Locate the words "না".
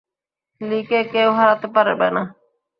2.15-2.23